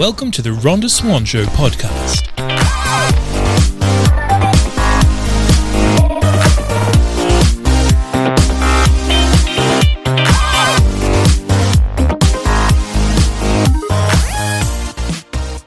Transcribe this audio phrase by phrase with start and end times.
[0.00, 2.24] Welcome to the Rhonda Swan Show podcast.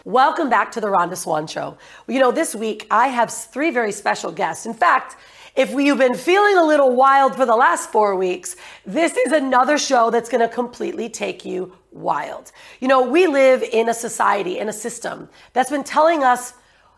[0.04, 1.78] Welcome back to the Rhonda Swan Show.
[2.08, 4.66] You know, this week I have three very special guests.
[4.66, 5.16] In fact,
[5.56, 9.78] if you've been feeling a little wild for the last four weeks, this is another
[9.78, 12.52] show that's going to completely take you wild.
[12.80, 16.54] You know, we live in a society, in a system that's been telling us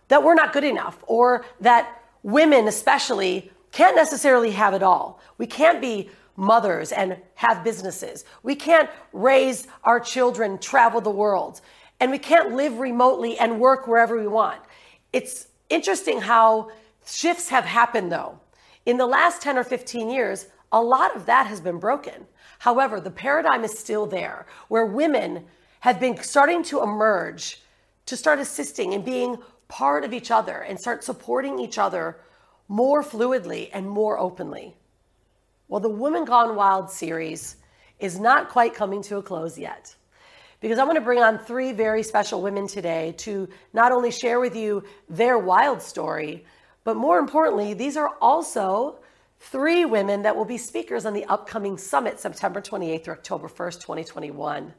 [0.08, 5.20] that we're not good enough or that women, especially, can't necessarily have it all.
[5.38, 8.24] We can't be mothers and have businesses.
[8.42, 11.60] We can't raise our children, travel the world,
[12.00, 14.62] and we can't live remotely and work wherever we want.
[15.12, 16.72] It's interesting how
[17.06, 18.40] shifts have happened though.
[18.86, 22.26] In the last 10 or 15 years, a lot of that has been broken.
[22.60, 25.46] However, the paradigm is still there where women
[25.80, 27.62] have been starting to emerge
[28.06, 32.18] to start assisting and being part of each other and start supporting each other
[32.68, 34.76] more fluidly and more openly.
[35.68, 37.58] Well, the Women Gone Wild series
[38.00, 39.96] is not quite coming to a close yet
[40.60, 44.40] because I'm going to bring on three very special women today to not only share
[44.40, 46.46] with you their wild story,
[46.86, 49.00] but more importantly, these are also
[49.40, 53.82] three women that will be speakers on the upcoming summit, September 28th through October 1st,
[53.82, 54.74] 2021.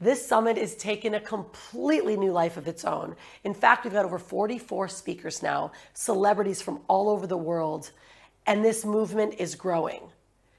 [0.00, 3.16] This summit is taking a completely new life of its own.
[3.42, 7.90] In fact, we've got over 44 speakers now, celebrities from all over the world,
[8.46, 10.02] and this movement is growing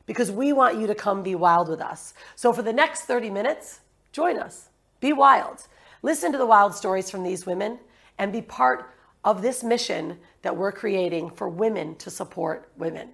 [0.06, 2.14] because we want you to come be wild with us.
[2.36, 3.80] So for the next 30 minutes,
[4.12, 4.70] join us.
[5.00, 5.68] Be wild.
[6.02, 7.80] Listen to the wild stories from these women
[8.18, 13.10] and be part of this mission that we're creating for women to support women.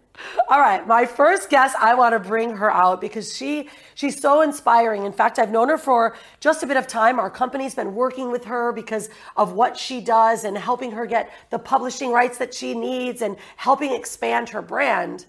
[0.47, 4.41] All right, my first guest, I want to bring her out because she she's so
[4.41, 5.05] inspiring.
[5.05, 7.19] In fact, I've known her for just a bit of time.
[7.19, 11.31] Our company's been working with her because of what she does and helping her get
[11.49, 15.25] the publishing rights that she needs and helping expand her brand.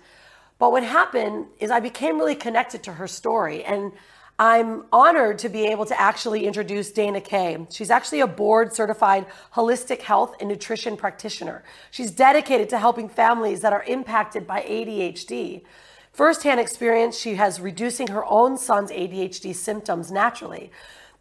[0.59, 3.93] But what happened is I became really connected to her story and
[4.39, 7.67] I'm honored to be able to actually introduce Dana Kay.
[7.71, 9.25] She's actually a board certified
[9.55, 11.65] holistic health and nutrition practitioner.
[11.91, 15.63] She's dedicated to helping families that are impacted by ADHD.
[16.13, 20.71] Firsthand experience she has reducing her own son's ADHD symptoms naturally.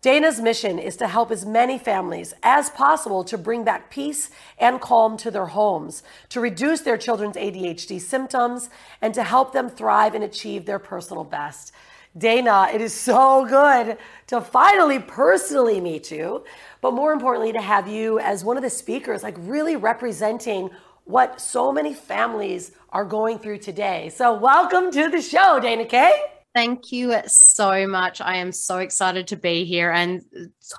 [0.02, 4.82] Dana's mission is to help as many families as possible to bring back peace and
[4.82, 8.70] calm to their homes, to reduce their children's ADHD symptoms,
[9.02, 11.72] and to help them thrive and achieve their personal best.
[12.18, 16.46] Dana, it is so good to finally personally meet you,
[16.80, 20.70] but more importantly, to have you as one of the speakers, like really representing
[21.04, 24.10] what so many families are going through today.
[24.16, 26.12] So, welcome to the show, Dana Kay.
[26.54, 28.22] Thank you so much.
[28.22, 30.22] I am so excited to be here and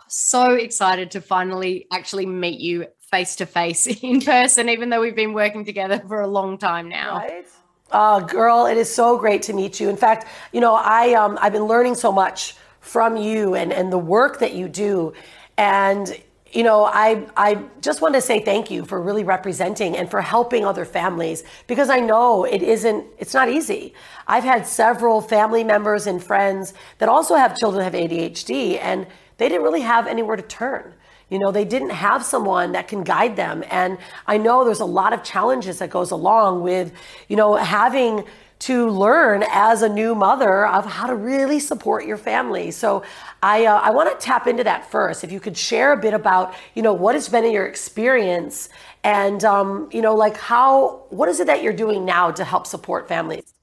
[0.09, 5.15] so excited to finally actually meet you face to face in person, even though we've
[5.15, 7.19] been working together for a long time now.
[7.19, 7.47] Right?
[7.91, 9.89] Uh, girl, it is so great to meet you.
[9.89, 13.93] In fact, you know, I um, I've been learning so much from you and and
[13.93, 15.13] the work that you do,
[15.57, 16.21] and
[16.53, 20.21] you know, I I just want to say thank you for really representing and for
[20.21, 23.95] helping other families because I know it isn't it's not easy.
[24.27, 29.07] I've had several family members and friends that also have children have ADHD and
[29.39, 30.95] they didn't really have anywhere to turn.
[31.29, 33.65] You know, they didn't have someone that can guide them.
[33.71, 36.93] And I know there's a lot of challenges that goes along with,
[37.29, 38.25] you know, having
[38.59, 42.71] to learn as a new mother of how to really support your family.
[42.71, 43.03] So
[43.43, 45.25] I, uh, I want to tap into that first.
[45.25, 48.71] If you could share a bit about, you know, what has been in your experience
[49.05, 52.67] and, um, you know, like how, what is it that you're doing now to help
[52.67, 53.56] support families?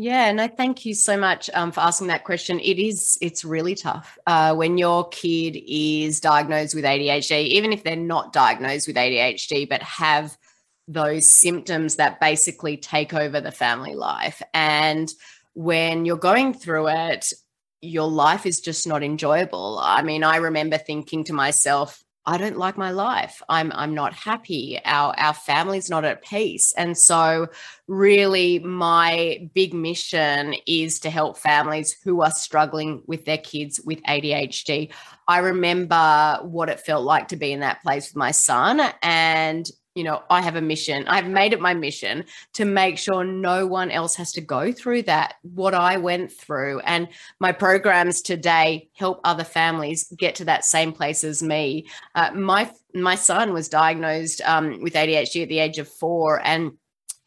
[0.00, 2.60] Yeah, no, thank you so much um, for asking that question.
[2.60, 7.82] It is, it's really tough uh, when your kid is diagnosed with ADHD, even if
[7.82, 10.38] they're not diagnosed with ADHD, but have
[10.86, 14.40] those symptoms that basically take over the family life.
[14.54, 15.12] And
[15.54, 17.32] when you're going through it,
[17.80, 19.80] your life is just not enjoyable.
[19.82, 23.42] I mean, I remember thinking to myself, I don't like my life.
[23.48, 24.78] I'm I'm not happy.
[24.84, 26.74] Our our family's not at peace.
[26.76, 27.48] And so
[27.86, 34.02] really my big mission is to help families who are struggling with their kids with
[34.02, 34.92] ADHD.
[35.26, 39.66] I remember what it felt like to be in that place with my son and
[39.98, 41.08] you know, I have a mission.
[41.08, 42.24] I've made it my mission
[42.54, 46.78] to make sure no one else has to go through that, what I went through.
[46.84, 47.08] And
[47.40, 51.88] my programs today help other families get to that same place as me.
[52.14, 56.74] Uh, my my son was diagnosed um, with ADHD at the age of four, and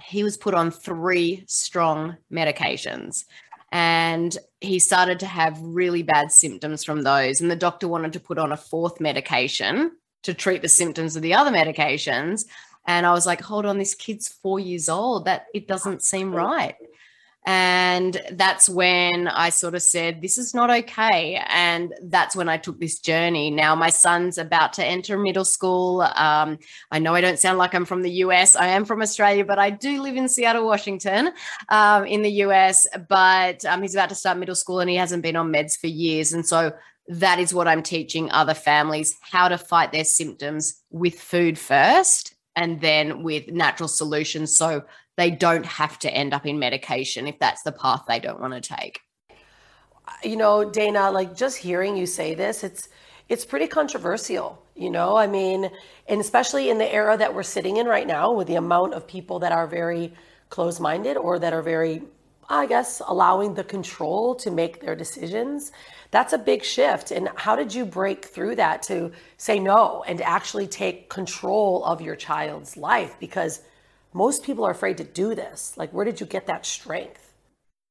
[0.01, 3.25] he was put on three strong medications.
[3.73, 7.41] And he started to have really bad symptoms from those.
[7.41, 9.91] And the doctor wanted to put on a fourth medication
[10.23, 12.45] to treat the symptoms of the other medications.
[12.87, 15.25] And I was like, hold on, this kid's four years old.
[15.25, 16.75] That it doesn't seem right.
[17.43, 21.41] And that's when I sort of said, This is not okay.
[21.47, 23.49] And that's when I took this journey.
[23.49, 26.01] Now, my son's about to enter middle school.
[26.01, 26.59] Um,
[26.91, 28.55] I know I don't sound like I'm from the US.
[28.55, 31.31] I am from Australia, but I do live in Seattle, Washington,
[31.69, 32.85] um, in the US.
[33.09, 35.87] But um, he's about to start middle school and he hasn't been on meds for
[35.87, 36.33] years.
[36.33, 36.73] And so
[37.07, 42.35] that is what I'm teaching other families how to fight their symptoms with food first
[42.55, 44.55] and then with natural solutions.
[44.55, 44.83] So
[45.17, 48.53] they don't have to end up in medication if that's the path they don't want
[48.53, 49.01] to take.
[50.23, 52.89] You know, Dana, like just hearing you say this, it's
[53.29, 55.15] it's pretty controversial, you know?
[55.15, 55.69] I mean,
[56.07, 59.07] and especially in the era that we're sitting in right now with the amount of
[59.07, 60.13] people that are very
[60.49, 62.03] closed-minded or that are very
[62.51, 65.71] I guess allowing the control to make their decisions.
[66.11, 67.11] That's a big shift.
[67.11, 72.01] And how did you break through that to say no and actually take control of
[72.01, 73.61] your child's life because
[74.13, 75.73] most people are afraid to do this.
[75.77, 77.30] Like, where did you get that strength?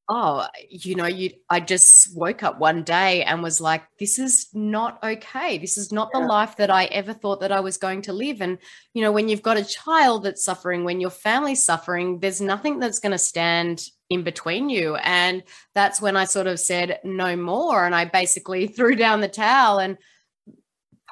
[0.09, 4.47] Oh, you know, you I just woke up one day and was like, this is
[4.53, 5.57] not okay.
[5.57, 6.19] This is not yeah.
[6.19, 8.41] the life that I ever thought that I was going to live.
[8.41, 8.57] And,
[8.93, 12.79] you know, when you've got a child that's suffering, when your family's suffering, there's nothing
[12.79, 14.95] that's going to stand in between you.
[14.97, 15.43] And
[15.73, 17.85] that's when I sort of said, no more.
[17.85, 19.97] And I basically threw down the towel and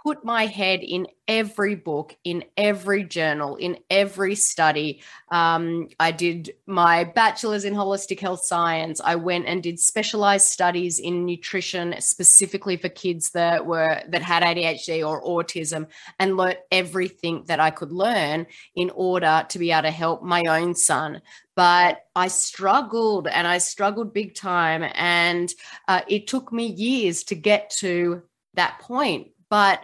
[0.03, 5.01] put my head in every book, in every journal, in every study.
[5.29, 8.99] Um, I did my bachelor's in holistic health science.
[9.03, 14.43] I went and did specialized studies in nutrition specifically for kids that were that had
[14.43, 15.87] ADHD or autism,
[16.19, 20.43] and learnt everything that I could learn in order to be able to help my
[20.45, 21.21] own son.
[21.55, 24.89] But I struggled and I struggled big time.
[24.95, 25.53] And
[25.87, 28.23] uh, it took me years to get to
[28.53, 29.83] that point but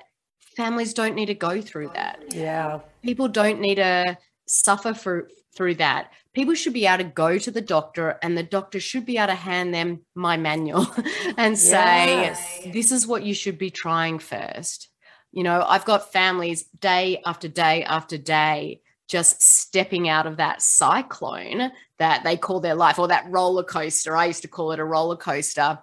[0.56, 2.23] families don't need to go through that.
[2.33, 2.79] Yeah.
[3.03, 4.17] People don't need to
[4.47, 6.12] suffer for, through that.
[6.33, 9.27] People should be able to go to the doctor and the doctor should be able
[9.27, 10.88] to hand them my manual
[11.38, 12.62] and say, yes.
[12.73, 14.89] this is what you should be trying first.
[15.31, 20.62] You know, I've got families day after day after day just stepping out of that
[20.62, 24.15] cyclone that they call their life or that roller coaster.
[24.15, 25.79] I used to call it a roller coaster.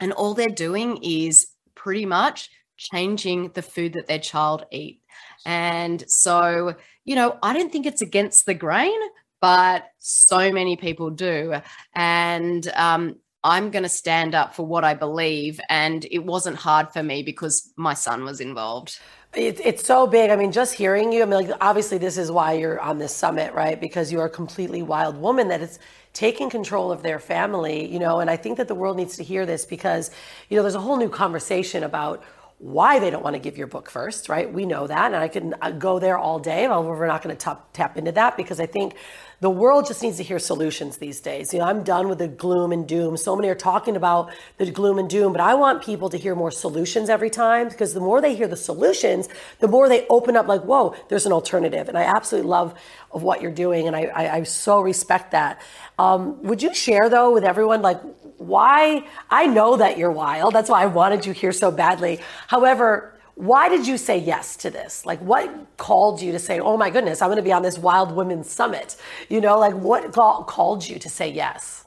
[0.00, 5.00] And all they're doing is pretty much changing the food that their child eat.
[5.44, 6.74] And so,
[7.04, 8.98] you know, I don't think it's against the grain,
[9.40, 11.54] but so many people do.
[11.94, 15.60] And um, I'm going to stand up for what I believe.
[15.68, 18.98] And it wasn't hard for me because my son was involved.
[19.34, 20.30] It, it's so big.
[20.30, 23.14] I mean, just hearing you, I mean, like, obviously, this is why you're on this
[23.14, 23.80] summit, right?
[23.80, 25.78] Because you're a completely wild woman that is
[26.12, 28.20] taking control of their family, you know.
[28.20, 30.10] And I think that the world needs to hear this because,
[30.48, 32.24] you know, there's a whole new conversation about
[32.58, 34.50] why they don't want to give your book first, right?
[34.50, 35.06] We know that.
[35.06, 36.66] And I can uh, go there all day.
[36.66, 38.94] Well, we're not going to tap, tap into that because I think
[39.40, 41.52] the world just needs to hear solutions these days.
[41.52, 43.18] You know, I'm done with the gloom and doom.
[43.18, 46.34] So many are talking about the gloom and doom, but I want people to hear
[46.34, 49.28] more solutions every time because the more they hear the solutions,
[49.58, 51.90] the more they open up like, whoa, there's an alternative.
[51.90, 52.74] And I absolutely love
[53.12, 53.86] of what you're doing.
[53.86, 55.60] And I, I, I so respect that.
[55.98, 58.00] Um, would you share though with everyone, like
[58.38, 60.54] why, I know that you're wild.
[60.54, 62.20] That's why I wanted you here so badly.
[62.48, 65.04] However, why did you say yes to this?
[65.04, 67.78] Like, what called you to say, oh my goodness, I'm going to be on this
[67.78, 68.96] Wild Women's Summit?
[69.28, 71.84] You know, like, what called you to say yes?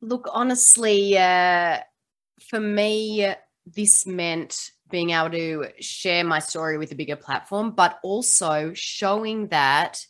[0.00, 1.78] Look, honestly, uh,
[2.48, 3.32] for me,
[3.66, 9.48] this meant being able to share my story with a bigger platform, but also showing
[9.48, 10.04] that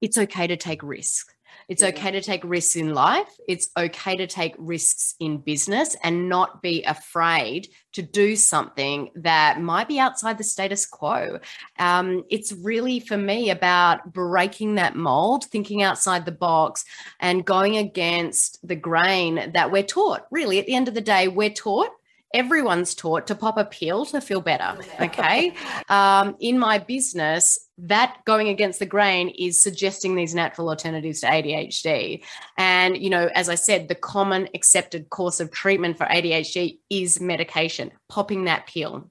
[0.00, 1.34] it's okay to take risks.
[1.68, 3.28] It's okay to take risks in life.
[3.48, 9.60] It's okay to take risks in business and not be afraid to do something that
[9.60, 11.40] might be outside the status quo.
[11.78, 16.84] Um, it's really, for me, about breaking that mold, thinking outside the box,
[17.20, 20.26] and going against the grain that we're taught.
[20.30, 21.90] Really, at the end of the day, we're taught
[22.34, 24.78] everyone's taught to pop a pill to feel better.
[25.00, 25.54] Okay.
[25.88, 31.26] um, in my business, that going against the grain is suggesting these natural alternatives to
[31.26, 32.22] ADHD.
[32.56, 37.20] And, you know, as I said, the common accepted course of treatment for ADHD is
[37.20, 39.10] medication, popping that pill.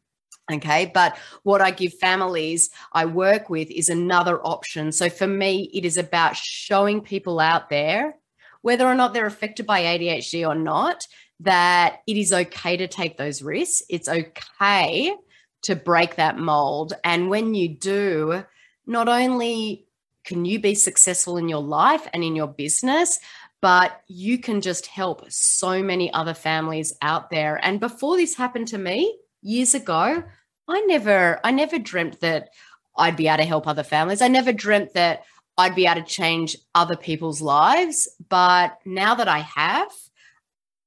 [0.52, 0.92] Okay.
[0.94, 4.92] But what I give families I work with is another option.
[4.92, 8.16] So for me, it is about showing people out there,
[8.62, 11.08] whether or not they're affected by ADHD or not,
[11.42, 13.84] that it is okay to take those risks.
[13.90, 15.16] It's okay
[15.64, 16.94] to break that mold.
[17.04, 18.44] And when you do,
[18.86, 19.88] not only
[20.24, 23.20] can you be successful in your life and in your business,
[23.62, 27.60] but you can just help so many other families out there.
[27.64, 30.24] And before this happened to me years ago,
[30.68, 32.50] I never, I never dreamt that
[32.98, 34.22] I'd be able to help other families.
[34.22, 35.24] I never dreamt that
[35.58, 38.08] I'd be able to change other people's lives.
[38.30, 39.92] But now that I have,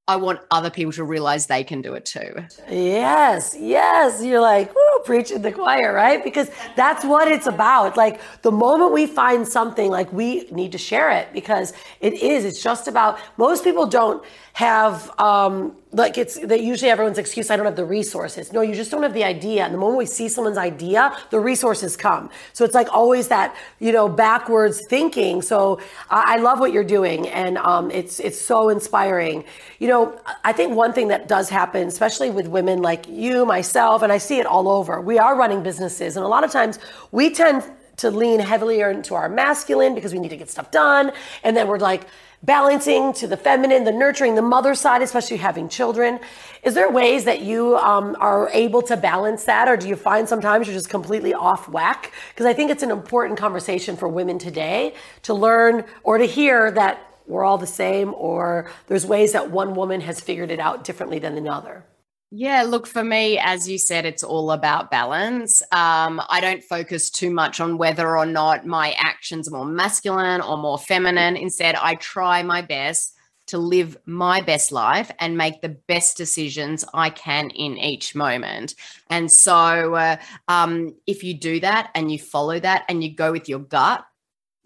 [0.09, 2.35] I want other people to realize they can do it too.
[2.71, 4.25] Yes, yes.
[4.25, 6.23] You're like, whoo, preaching the choir, right?
[6.23, 7.97] Because that's what it's about.
[7.97, 12.45] Like the moment we find something, like we need to share it because it is.
[12.45, 14.23] It's just about, most people don't
[14.59, 18.75] have um, like it's that usually everyone's excuse i don't have the resources no you
[18.75, 22.29] just don't have the idea and the moment we see someone's idea the resources come
[22.53, 26.91] so it's like always that you know backwards thinking so i, I love what you're
[26.99, 29.45] doing and um, it's it's so inspiring
[29.79, 34.03] you know i think one thing that does happen especially with women like you myself
[34.03, 36.79] and i see it all over we are running businesses and a lot of times
[37.13, 37.63] we tend
[37.97, 41.69] to lean heavily into our masculine because we need to get stuff done and then
[41.69, 42.07] we're like
[42.43, 46.21] balancing to the feminine, the nurturing, the mother side, especially having children.
[46.63, 50.29] Is there ways that you um, are able to balance that, or do you find
[50.29, 52.13] sometimes you're just completely off whack?
[52.31, 56.71] Because I think it's an important conversation for women today to learn or to hear
[56.73, 60.85] that we're all the same, or there's ways that one woman has figured it out
[60.85, 61.85] differently than another.
[62.31, 65.63] Yeah, look, for me, as you said, it's all about balance.
[65.73, 70.43] Um, I don't focus too much on whether or not my actions are more masculine
[70.43, 71.37] or more feminine.
[71.37, 73.15] Instead, I try my best
[73.47, 78.75] to live my best life and make the best decisions I can in each moment.
[79.09, 80.17] And so, uh,
[80.49, 84.05] um, if you do that and you follow that and you go with your gut,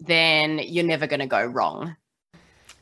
[0.01, 1.95] then you're never going to go wrong.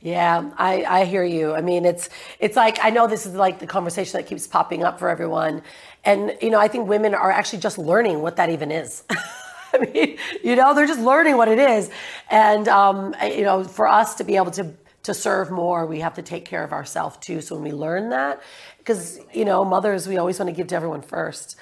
[0.01, 1.53] Yeah, I, I hear you.
[1.53, 4.83] I mean, it's it's like I know this is like the conversation that keeps popping
[4.83, 5.61] up for everyone,
[6.03, 9.03] and you know, I think women are actually just learning what that even is.
[9.73, 11.91] I mean, you know, they're just learning what it is,
[12.31, 16.15] and um, you know, for us to be able to to serve more, we have
[16.15, 17.41] to take care of ourselves too.
[17.41, 18.41] So when we learn that,
[18.79, 21.57] because you know, mothers, we always want to give to everyone first.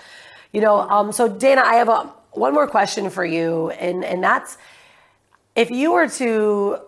[0.54, 4.24] You know, um, so Dana, I have a one more question for you, and and
[4.24, 4.58] that's
[5.56, 6.80] if you were to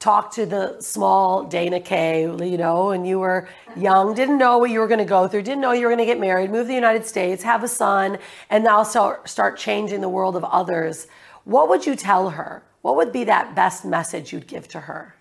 [0.00, 4.70] talk to the small Dana Kay, you know, and you were young, didn't know what
[4.70, 6.64] you were going to go through, didn't know you were going to get married, move
[6.64, 11.06] to the United States, have a son, and now start changing the world of others,
[11.44, 12.62] what would you tell her?
[12.80, 15.16] What would be that best message you'd give to her?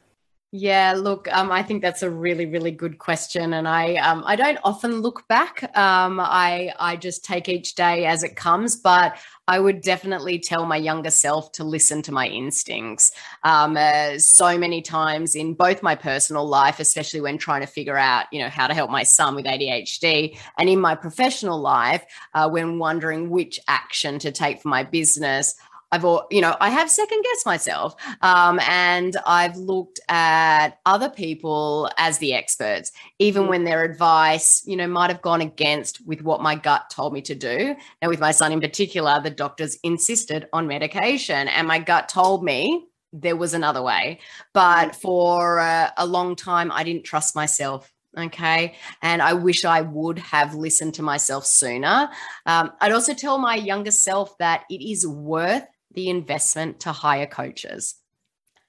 [0.52, 4.36] Yeah, look, um, I think that's a really, really good question, and I, um, I
[4.36, 5.62] don't often look back.
[5.78, 9.16] Um, I, I just take each day as it comes, but
[9.48, 13.12] I would definitely tell my younger self to listen to my instincts.
[13.44, 17.98] Um, uh, so many times in both my personal life, especially when trying to figure
[17.98, 22.04] out, you know, how to help my son with ADHD, and in my professional life,
[22.34, 25.54] uh, when wondering which action to take for my business,
[25.92, 31.90] I've, you know, I have second guessed myself, um, and I've looked at other people
[31.98, 36.42] as the experts, even when their advice, you know, might have gone against with what
[36.42, 37.76] my gut told me to do.
[38.02, 42.44] Now, with my son in particular, the doctors insisted on medication, and my gut told
[42.44, 44.20] me there was another way.
[44.54, 48.76] But for a, a long time, I didn't trust myself Okay.
[49.04, 52.10] And I wish I would have listened to myself sooner.
[52.46, 57.26] Um, I'd also tell my younger self that it is worth the investment to hire
[57.26, 57.96] coaches.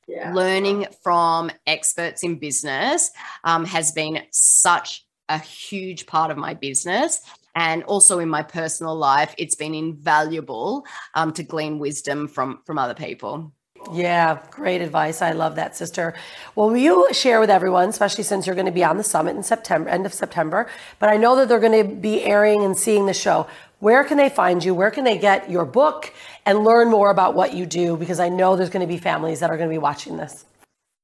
[0.09, 0.33] Yeah.
[0.35, 3.11] Learning from experts in business
[3.45, 7.21] um, has been such a huge part of my business.
[7.55, 10.85] And also in my personal life, it's been invaluable
[11.15, 13.53] um, to glean wisdom from, from other people.
[13.93, 15.23] Yeah, great advice.
[15.23, 16.15] I love that, sister.
[16.55, 19.37] Well, will you share with everyone, especially since you're going to be on the summit
[19.37, 22.77] in September, end of September, but I know that they're going to be airing and
[22.77, 23.47] seeing the show.
[23.81, 24.75] Where can they find you?
[24.75, 26.13] Where can they get your book
[26.45, 27.97] and learn more about what you do?
[27.97, 30.45] Because I know there's going to be families that are going to be watching this.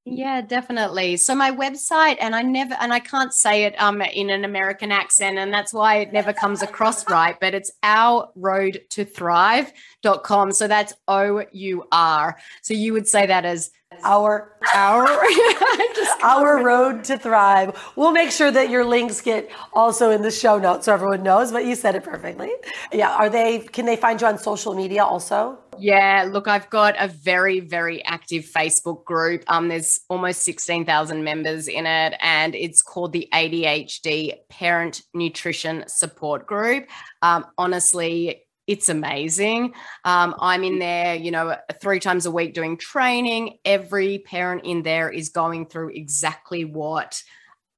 [0.04, 1.16] Yeah, definitely.
[1.16, 4.92] So my website, and I never, and I can't say it um in an American
[4.92, 7.36] accent, and that's why it never comes across right.
[7.40, 10.52] But it's our road to thrive.com.
[10.52, 12.38] So that's O U R.
[12.62, 13.70] So you would say that as
[14.04, 15.06] our our
[16.22, 17.76] our road to thrive.
[17.96, 21.52] We'll make sure that your links get also in the show notes so everyone knows.
[21.52, 22.50] But you said it perfectly.
[22.92, 23.10] Yeah.
[23.10, 23.60] Are they?
[23.60, 25.58] Can they find you on social media also?
[25.78, 26.28] Yeah.
[26.30, 29.44] Look, I've got a very very active Facebook group.
[29.48, 35.84] Um, there's almost sixteen thousand members in it, and it's called the ADHD Parent Nutrition
[35.86, 36.88] Support Group.
[37.22, 39.74] Um, honestly, it's amazing.
[40.04, 43.58] Um, I'm in there, you know, three times a week doing training.
[43.64, 47.22] Every parent in there is going through exactly what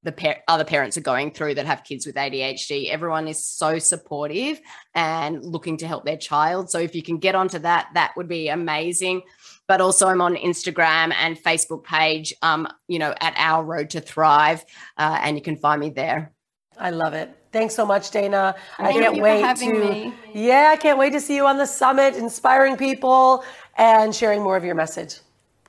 [0.04, 2.88] the other parents are going through that have kids with ADHD.
[2.88, 4.61] Everyone is so supportive
[4.95, 6.71] and looking to help their child.
[6.71, 9.23] So if you can get onto that, that would be amazing.
[9.66, 14.00] But also, I'm on Instagram and Facebook page, um, you know, at Our Road to
[14.00, 14.64] Thrive,
[14.97, 16.33] uh, and you can find me there.
[16.79, 17.35] I love it.
[17.51, 18.55] Thanks so much, Dana.
[18.77, 19.73] Thank I can't wait to.
[19.73, 20.15] Me.
[20.35, 23.45] Yeah, I can't wait to see you on the summit, inspiring people
[23.77, 25.21] and sharing more of your message.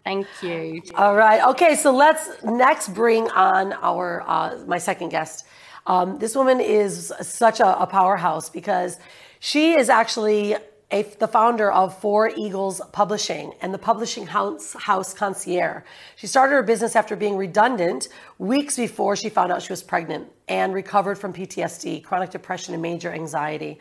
[0.04, 0.82] Thank you.
[0.96, 1.46] All right.
[1.50, 1.76] Okay.
[1.76, 5.46] So let's next bring on our uh, my second guest.
[5.88, 8.98] Um, this woman is such a, a, powerhouse because
[9.40, 10.56] she is actually
[10.92, 15.84] a, the founder of Four Eagles Publishing and the Publishing House, House Concierge.
[16.16, 18.08] She started her business after being redundant
[18.40, 22.82] weeks before she found out she was pregnant and recovered from PTSD, chronic depression, and
[22.82, 23.80] major anxiety.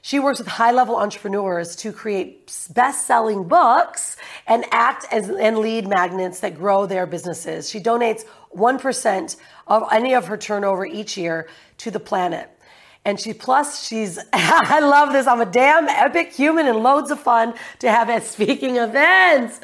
[0.00, 5.58] She works with high level entrepreneurs to create best selling books and act as and
[5.58, 7.68] lead magnets that grow their businesses.
[7.68, 8.24] She donates
[8.56, 9.36] 1%
[9.66, 12.48] of any of her turnover each year to the planet.
[13.08, 15.26] And she plus she's I love this.
[15.26, 19.60] I'm a damn epic human and loads of fun to have at speaking events.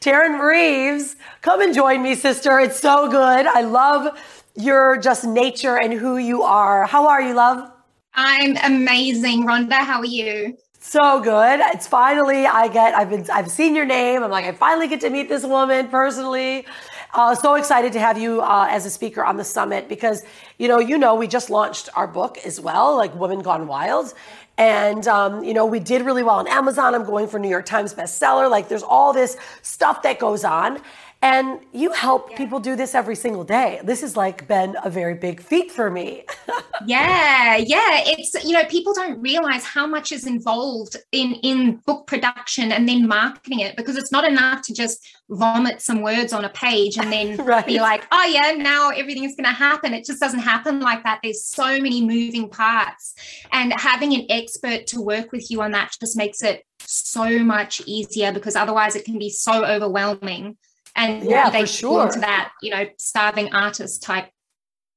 [0.00, 2.60] Terryn Reeves, come and join me, sister.
[2.60, 3.46] It's so good.
[3.46, 4.20] I love
[4.54, 6.84] your just nature and who you are.
[6.84, 7.72] How are you, love?
[8.12, 9.78] I'm amazing, Rhonda.
[9.78, 10.58] How are you?
[10.78, 11.60] So good.
[11.72, 14.22] It's finally I get I've been I've seen your name.
[14.22, 16.66] I'm like I finally get to meet this woman personally.
[17.14, 20.24] Uh, so excited to have you uh, as a speaker on the summit because
[20.58, 24.12] you know you know we just launched our book as well, like Women Gone Wild,
[24.58, 26.92] and um, you know we did really well on Amazon.
[26.92, 28.50] I'm going for New York Times bestseller.
[28.50, 30.82] Like there's all this stuff that goes on,
[31.24, 32.36] and you help yeah.
[32.36, 33.80] people do this every single day.
[33.82, 36.26] This has like been a very big feat for me.
[36.86, 38.02] yeah, yeah.
[38.04, 42.86] It's you know, people don't realize how much is involved in in book production and
[42.86, 46.98] then marketing it because it's not enough to just vomit some words on a page
[46.98, 47.66] and then right.
[47.66, 49.94] be like, oh yeah, now everything's gonna happen.
[49.94, 51.20] It just doesn't happen like that.
[51.22, 53.14] There's so many moving parts.
[53.50, 57.80] And having an expert to work with you on that just makes it so much
[57.86, 60.58] easier because otherwise it can be so overwhelming
[60.96, 62.06] and yeah, they for sure.
[62.06, 64.30] into that you know starving artist type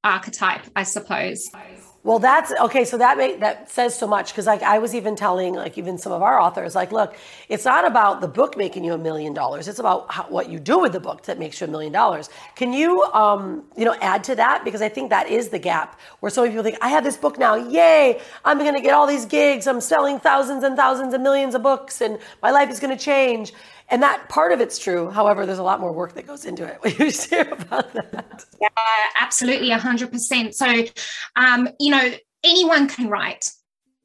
[0.04, 1.50] archetype i suppose.
[2.04, 5.16] Well that's okay so that make that says so much because like i was even
[5.16, 7.16] telling like even some of our authors like look
[7.48, 9.66] it's not about the book making you a million dollars.
[9.66, 12.30] It's about how, what you do with the book that makes you a million dollars.
[12.54, 14.64] Can you um you know add to that?
[14.64, 17.16] Because i think that is the gap where so many people think i have this
[17.16, 18.20] book now yay!
[18.44, 21.62] I'm going to get all these gigs i'm selling thousands and thousands and millions of
[21.62, 23.52] books and my life is going to change
[23.90, 25.10] and that part of it's true.
[25.10, 26.78] However, there's a lot more work that goes into it.
[26.82, 28.44] Will you share about that?
[28.60, 28.68] Yeah,
[29.20, 30.54] absolutely, 100%.
[30.54, 30.84] So,
[31.36, 32.12] um, you know,
[32.44, 33.50] anyone can write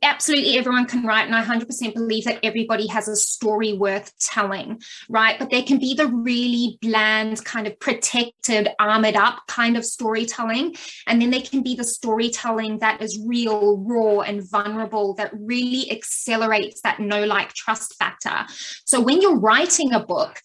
[0.04, 4.80] absolutely everyone can write and i 100% believe that everybody has a story worth telling
[5.10, 5.38] right?
[5.40, 10.76] But there can be the really bland kind of protected armored up kind of storytelling
[11.08, 15.92] and then there can be the storytelling that is real raw and vulnerable that really
[15.92, 18.46] accelerates that no like trust factor.
[18.86, 20.40] So when you're writing a book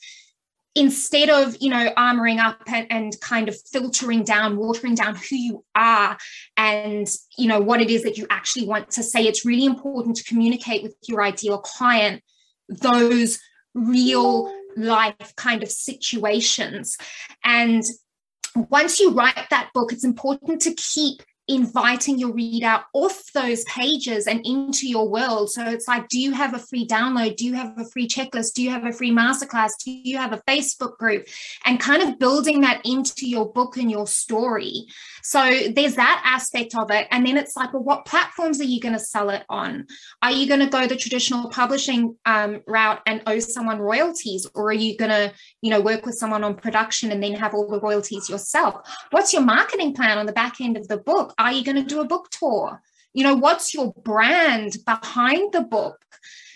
[0.79, 5.37] instead of you know armoring up and, and, kind of filtering down watering down who
[5.37, 6.17] you are
[6.57, 10.17] and you know what it is that you actually want to say it's really important
[10.17, 12.23] to communicate with your ideal client
[12.69, 13.39] those
[13.75, 16.97] real life kind of situations.
[17.45, 17.83] And
[18.55, 24.27] once you write that book it's important to keep inviting your reader off those pages
[24.27, 25.51] and into your world.
[25.51, 27.37] So it's like, do you have a free download?
[27.37, 28.53] Do you have a free checklist?
[28.55, 29.71] Do you have a free masterclass?
[29.83, 31.27] Do you have a Facebook group?
[31.65, 34.87] And kind of building that into your book and your story.
[35.23, 35.41] So
[35.75, 37.09] there's that aspect of it.
[37.11, 39.87] And then it's like, well, what platforms are you going to sell it on?
[40.23, 44.47] Are you going to go the traditional publishing um, route and owe someone royalties?
[44.55, 45.33] Or are you going to,
[45.63, 48.87] you know, work with someone on production and then have all the royalties yourself?
[49.11, 51.35] What's your marketing plan on the back end of the book?
[51.39, 52.83] Are you going to do a book tour?
[53.15, 55.99] You know, what's your brand behind the book?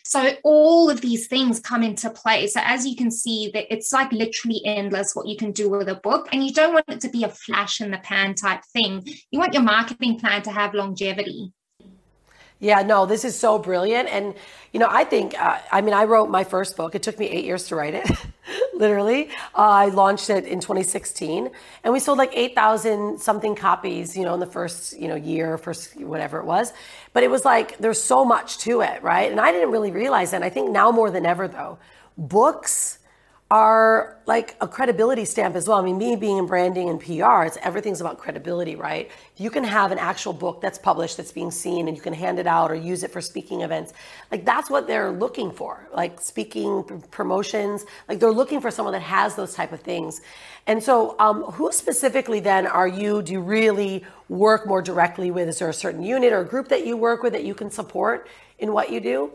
[0.05, 2.47] So all of these things come into play.
[2.47, 5.89] So as you can see, that it's like literally endless what you can do with
[5.89, 8.63] a book, and you don't want it to be a flash in the pan type
[8.73, 9.03] thing.
[9.31, 11.53] You want your marketing plan to have longevity.
[12.59, 14.09] Yeah, no, this is so brilliant.
[14.09, 14.35] And,
[14.73, 16.95] you know, I think, uh, I mean, I wrote my first book.
[16.95, 18.09] It took me eight years to write it,
[18.75, 19.29] literally.
[19.55, 21.51] Uh, I launched it in 2016
[21.85, 25.59] and we sold like 8,000 something copies, you know, in the first, you know, year,
[25.59, 26.73] first, whatever it was.
[27.13, 29.31] But it was like, there's so much to it, right?
[29.31, 30.37] And I didn't really realize that.
[30.37, 31.79] And I think now more than ever, though,
[32.17, 32.99] books
[33.53, 35.77] are like a credibility stamp as well.
[35.77, 39.11] I mean, me being in branding and PR, it's everything's about credibility, right?
[39.37, 42.39] You can have an actual book that's published that's being seen and you can hand
[42.39, 43.93] it out or use it for speaking events.
[44.31, 45.87] Like that's what they're looking for.
[45.93, 50.23] Like speaking promotions, like they're looking for someone that has those type of things.
[50.67, 53.21] And so, um, who specifically then are you?
[53.21, 55.47] Do you really work more directly with?
[55.49, 58.29] Is there a certain unit or group that you work with that you can support
[58.59, 59.31] in what you do?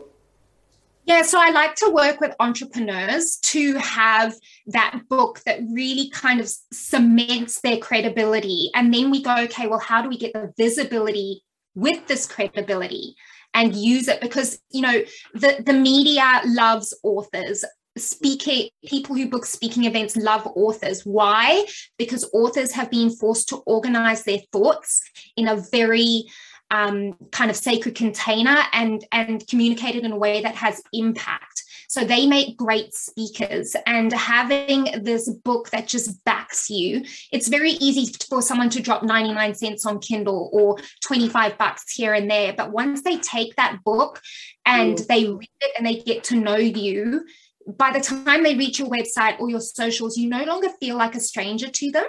[1.08, 4.34] Yeah, so I like to work with entrepreneurs to have
[4.66, 8.70] that book that really kind of cements their credibility.
[8.74, 11.42] And then we go, okay, well, how do we get the visibility
[11.74, 13.14] with this credibility
[13.54, 14.20] and use it?
[14.20, 17.64] Because, you know, the, the media loves authors.
[17.96, 21.06] Speaking people who book speaking events love authors.
[21.06, 21.64] Why?
[21.96, 25.00] Because authors have been forced to organize their thoughts
[25.38, 26.26] in a very
[26.70, 32.04] um, kind of sacred container and and communicated in a way that has impact so
[32.04, 37.02] they make great speakers and having this book that just backs you
[37.32, 42.12] it's very easy for someone to drop 99 cents on kindle or 25 bucks here
[42.12, 44.20] and there but once they take that book
[44.66, 45.06] and mm.
[45.06, 47.24] they read it and they get to know you
[47.66, 51.14] by the time they reach your website or your socials you no longer feel like
[51.14, 52.06] a stranger to them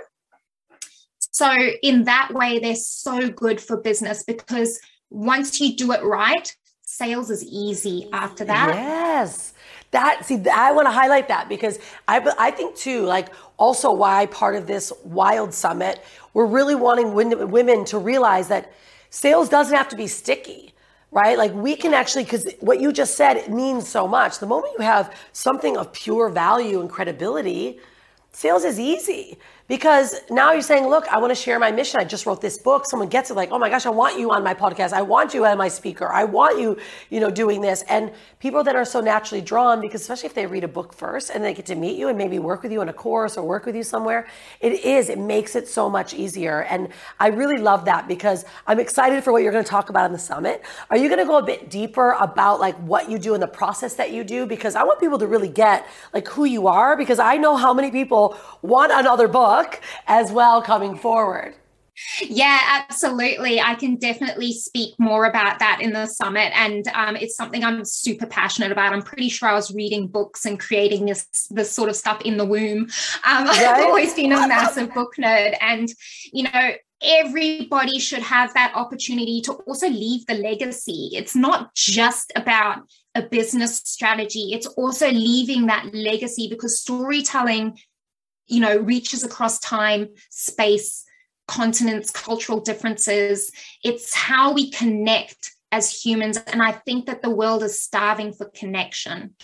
[1.32, 6.56] so, in that way, they're so good for business because once you do it right,
[6.82, 8.74] sales is easy after that.
[8.74, 9.54] Yes.
[9.92, 14.28] That see, I want to highlight that because I I think too, like also why
[14.28, 18.72] part of this wild summit, we're really wanting women to realize that
[19.10, 20.74] sales doesn't have to be sticky
[21.12, 21.40] right?
[21.40, 24.38] Like we can actually, because what you just said it means so much.
[24.38, 27.80] The moment you have something of pure value and credibility,
[28.32, 29.40] sales is easy
[29.70, 32.00] because now you're saying, look, I want to share my mission.
[32.02, 32.88] I just wrote this book.
[32.88, 34.94] Someone gets it like, oh my gosh, I want you on my podcast.
[34.94, 36.12] I want you as my speaker.
[36.12, 36.76] I want you,
[37.12, 37.84] you know, doing this.
[37.84, 41.30] And people that are so naturally drawn, because especially if they read a book first
[41.30, 43.44] and they get to meet you and maybe work with you in a course or
[43.44, 44.28] work with you somewhere,
[44.60, 46.64] it is, it makes it so much easier.
[46.64, 50.08] And I really love that because I'm excited for what you're going to talk about
[50.08, 50.64] in the summit.
[50.90, 53.48] Are you going to go a bit deeper about like what you do in the
[53.48, 54.48] process that you do?
[54.48, 57.72] Because I want people to really get like who you are because I know how
[57.72, 61.56] many people want another book book as well coming forward.
[62.22, 63.60] Yeah, absolutely.
[63.60, 66.52] I can definitely speak more about that in the summit.
[66.56, 68.94] And um, it's something I'm super passionate about.
[68.94, 72.38] I'm pretty sure I was reading books and creating this, this sort of stuff in
[72.38, 72.84] the womb.
[72.84, 72.88] Um,
[73.48, 73.60] right?
[73.60, 75.58] I've always been a massive book nerd.
[75.60, 75.90] And,
[76.32, 81.10] you know, everybody should have that opportunity to also leave the legacy.
[81.14, 82.84] It's not just about
[83.16, 87.78] a business strategy, it's also leaving that legacy because storytelling
[88.50, 91.06] you know, reaches across time, space,
[91.48, 93.52] continents, cultural differences.
[93.84, 96.38] It's how we connect as humans.
[96.48, 99.36] And I think that the world is starving for connection.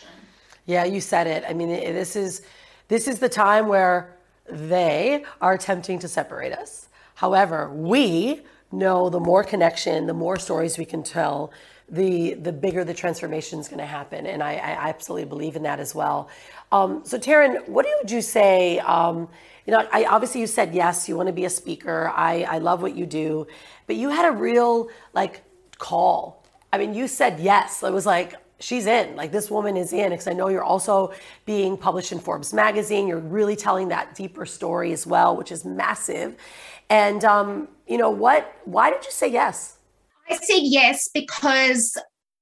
[0.65, 1.43] Yeah, you said it.
[1.47, 2.41] I mean, this is
[2.87, 4.15] this is the time where
[4.49, 6.87] they are attempting to separate us.
[7.15, 8.41] However, we
[8.71, 11.51] know the more connection, the more stories we can tell,
[11.89, 14.25] the the bigger the transformation is going to happen.
[14.25, 16.29] And I, I absolutely believe in that as well.
[16.71, 18.79] Um, so, Terryn, what would you say?
[18.79, 19.29] Um,
[19.65, 22.11] you know, I, obviously you said yes, you want to be a speaker.
[22.15, 23.47] I, I love what you do,
[23.87, 25.43] but you had a real like
[25.77, 26.43] call.
[26.71, 27.81] I mean, you said yes.
[27.83, 29.15] It was like she's in.
[29.15, 30.09] Like this woman is in.
[30.09, 31.13] Because I know you're also
[31.45, 33.07] being published in Forbes magazine.
[33.07, 36.35] You're really telling that deeper story as well, which is massive.
[36.89, 38.53] And um, you know what?
[38.65, 39.74] Why did you say yes?
[40.29, 41.97] I said yes because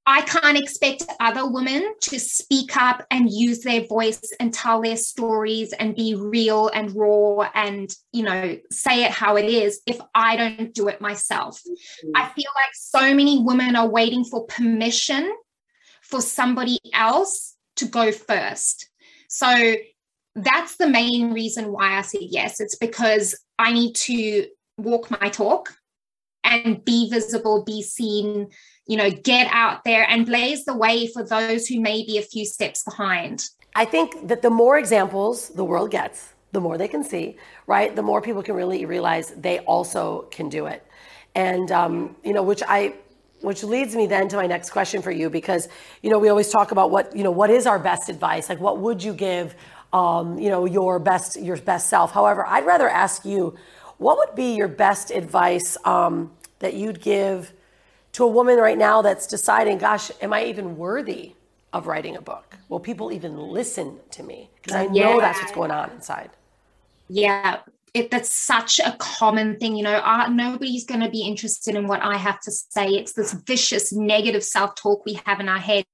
[0.06, 4.96] I can't expect other women to speak up and use their voice and tell their
[4.96, 9.98] stories and be real and raw and, you know, say it how it is if
[10.14, 11.58] I don't do it myself.
[11.58, 12.10] Mm-hmm.
[12.16, 15.34] I feel like so many women are waiting for permission
[16.02, 18.90] for somebody else to go first.
[19.28, 19.76] So
[20.34, 22.60] that's the main reason why I said yes.
[22.60, 25.74] It's because I need to walk my talk
[26.44, 28.48] and be visible, be seen,
[28.86, 32.22] you know, get out there and blaze the way for those who may be a
[32.22, 33.48] few steps behind.
[33.74, 37.94] I think that the more examples the world gets, the more they can see, right?
[37.94, 40.86] The more people can really realize they also can do it.
[41.34, 42.94] And, um, you know, which I,
[43.44, 45.68] which leads me then to my next question for you because
[46.02, 48.58] you know we always talk about what you know what is our best advice like
[48.58, 49.54] what would you give
[49.92, 53.54] um, you know your best your best self however i'd rather ask you
[53.98, 57.52] what would be your best advice um, that you'd give
[58.12, 61.34] to a woman right now that's deciding, gosh, am I even worthy
[61.72, 62.56] of writing a book?
[62.68, 64.50] Will people even listen to me?
[64.56, 65.20] Because I know yeah.
[65.20, 66.30] that's what's going on inside.
[67.08, 67.60] Yeah.
[67.92, 71.86] it that's such a common thing you know uh, nobody's going to be interested in
[71.86, 75.84] what i have to say it's this vicious negative self-talk we have in our head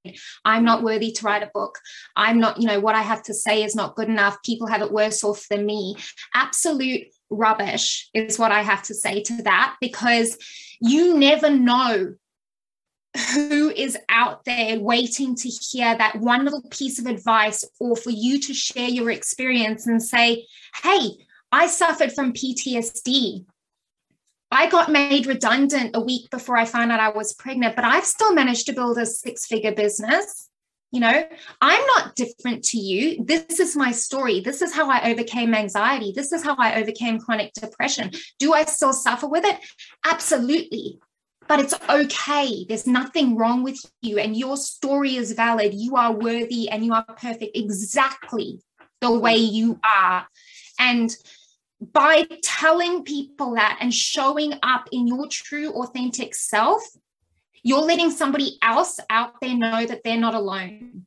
[0.45, 1.77] i'm not worthy to write a book
[2.15, 4.81] i'm not you know what i have to say is not good enough people have
[4.81, 5.95] it worse off than me
[6.33, 10.37] absolute rubbish is what i have to say to that because
[10.79, 12.13] you never know
[13.33, 18.09] who is out there waiting to hear that one little piece of advice or for
[18.09, 20.45] you to share your experience and say,
[20.81, 21.11] Hey,
[21.51, 23.45] I suffered from PTSD.
[24.49, 28.05] I got made redundant a week before I found out I was pregnant, but I've
[28.05, 30.49] still managed to build a six figure business.
[30.91, 31.23] You know,
[31.61, 33.23] I'm not different to you.
[33.23, 34.41] This is my story.
[34.41, 36.11] This is how I overcame anxiety.
[36.13, 38.11] This is how I overcame chronic depression.
[38.39, 39.57] Do I still suffer with it?
[40.05, 40.99] Absolutely
[41.47, 42.65] but it's okay.
[42.65, 45.73] There's nothing wrong with you, and your story is valid.
[45.73, 48.61] You are worthy and you are perfect exactly
[49.01, 50.27] the way you are.
[50.79, 51.13] And
[51.81, 56.83] by telling people that and showing up in your true, authentic self,
[57.63, 61.05] you're letting somebody else out there know that they're not alone.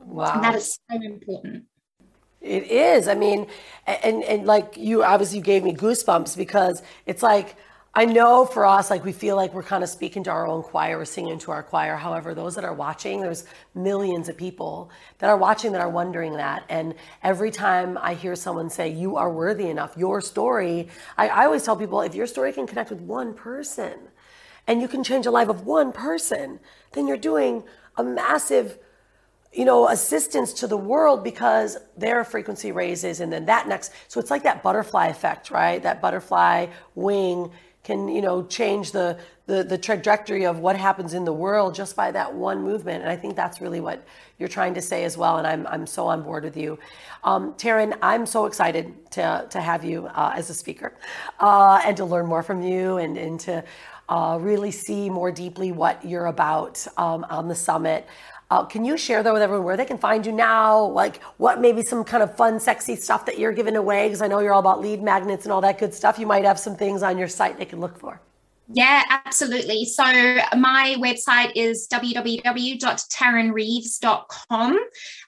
[0.00, 0.32] Wow.
[0.34, 1.64] And that is so important.
[2.40, 3.08] It is.
[3.08, 3.46] I mean,
[3.86, 7.56] and and like you obviously you gave me goosebumps because it's like
[7.96, 10.64] I know for us, like we feel like we're kind of speaking to our own
[10.64, 11.96] choir, we're singing to our choir.
[11.96, 16.32] However, those that are watching, there's millions of people that are watching that are wondering
[16.32, 16.64] that.
[16.68, 21.44] And every time I hear someone say, You are worthy enough, your story, I, I
[21.44, 23.94] always tell people if your story can connect with one person
[24.66, 26.60] and you can change the life of one person,
[26.92, 27.64] then you're doing
[27.96, 28.78] a massive
[29.52, 33.92] you know, assistance to the world because their frequency raises and then that next.
[34.08, 35.80] So it's like that butterfly effect, right?
[35.80, 37.52] That butterfly wing
[37.84, 41.94] can you know change the, the the trajectory of what happens in the world just
[41.94, 44.02] by that one movement and i think that's really what
[44.38, 46.78] you're trying to say as well and i'm, I'm so on board with you
[47.24, 50.94] um, terryn i'm so excited to, to have you uh, as a speaker
[51.40, 53.62] uh, and to learn more from you and, and to
[54.08, 58.06] uh, really see more deeply what you're about um, on the summit
[58.50, 60.84] uh, can you share though with everyone where they can find you now?
[60.84, 64.06] Like what maybe some kind of fun, sexy stuff that you're giving away?
[64.06, 66.16] Because I know you're all about lead magnets and all that good stuff.
[66.18, 68.20] You might have some things on your site they can look for.
[68.68, 69.84] Yeah, absolutely.
[69.84, 74.78] So my website is www.terrynreeves.com.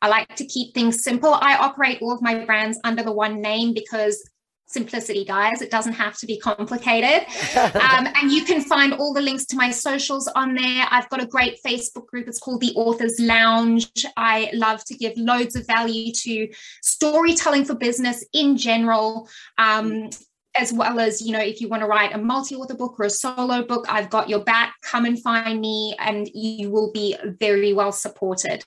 [0.02, 1.34] I like to keep things simple.
[1.34, 4.26] I operate all of my brands under the one name because
[4.66, 5.62] simplicity, guys.
[5.62, 7.26] It doesn't have to be complicated.
[7.56, 10.86] um, and you can find all the links to my socials on there.
[10.90, 12.28] I've got a great Facebook group.
[12.28, 14.04] It's called the Authors Lounge.
[14.16, 16.48] I love to give loads of value to
[16.82, 19.28] storytelling for business in general.
[19.58, 20.10] Um,
[20.58, 23.10] as well as you know if you want to write a multi-author book or a
[23.10, 27.74] solo book i've got your back come and find me and you will be very
[27.74, 28.64] well supported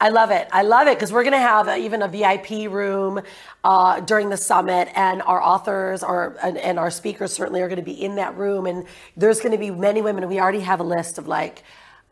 [0.00, 0.48] I love it.
[0.52, 3.22] I love it because we're going to have a, even a VIP room
[3.62, 7.78] uh, during the summit, and our authors are and, and our speakers certainly are going
[7.78, 8.66] to be in that room.
[8.66, 10.28] And there's going to be many women.
[10.28, 11.62] We already have a list of like,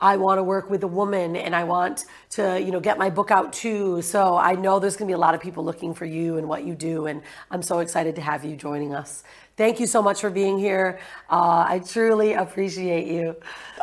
[0.01, 3.11] I want to work with a woman, and I want to, you know, get my
[3.11, 4.01] book out too.
[4.01, 6.49] So I know there's going to be a lot of people looking for you and
[6.49, 9.25] what you do, and I'm so excited to have you joining us.
[9.55, 10.99] Thank you so much for being here.
[11.29, 13.37] Uh, I truly appreciate you.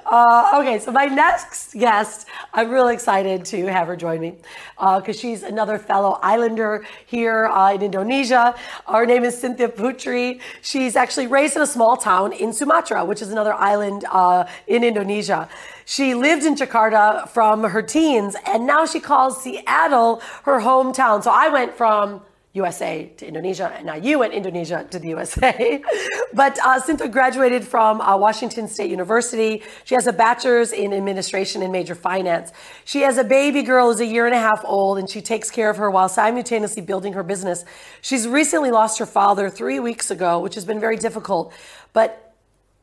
[0.04, 4.32] Uh, okay, so my next guest, I'm really excited to have her join me
[4.78, 8.56] because uh, she's another fellow islander here uh, in Indonesia.
[8.88, 10.42] Her name is Cintha Putri.
[10.64, 14.84] She's actually raised in a small town in Sumatra, which is another island uh, in
[14.84, 15.48] Indonesia.
[15.86, 21.24] She lived in Jakarta from her teens, and now she calls Seattle her hometown.
[21.24, 22.22] So I went from
[22.54, 25.84] USA to Indonesia, and now you went Indonesia to the USA.
[26.34, 29.62] but uh, Cintha graduated from uh, Washington State University.
[29.84, 32.52] She has a bachelor's in administration and major finance.
[32.86, 35.52] She has a baby girl who's a year and a half old, and she takes
[35.52, 37.66] care of her while simultaneously building her business.
[38.02, 41.54] She's recently lost her father three weeks ago, which has been very difficult.
[41.94, 42.34] But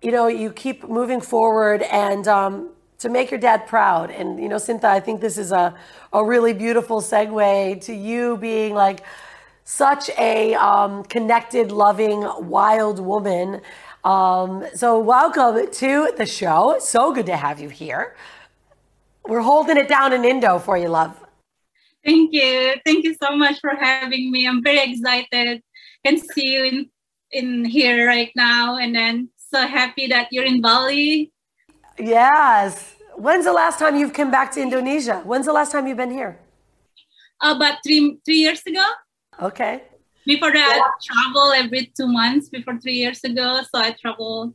[0.00, 2.26] you know, you keep moving forward and.
[2.28, 4.10] Um, to make your dad proud.
[4.10, 5.74] And, you know, Cintha, I think this is a,
[6.14, 9.02] a really beautiful segue to you being like,
[9.66, 13.60] such a um, connected, loving, wild woman.
[14.04, 16.76] Um, so, welcome to the show.
[16.78, 18.14] So good to have you here.
[19.26, 21.18] We're holding it down in Indo for you, love.
[22.04, 22.76] Thank you.
[22.86, 24.46] Thank you so much for having me.
[24.46, 25.60] I'm very excited.
[26.04, 26.90] Can see you in,
[27.32, 31.32] in here right now, and then so happy that you're in Bali.
[31.98, 32.94] Yes.
[33.16, 35.22] When's the last time you've come back to Indonesia?
[35.24, 36.38] When's the last time you've been here?
[37.42, 38.84] About three three years ago.
[39.40, 39.82] Okay.
[40.24, 40.82] Before that, yeah.
[40.82, 42.48] I travel every two months.
[42.48, 44.54] Before three years ago, so I travel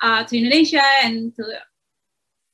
[0.00, 1.44] uh, to Indonesia and to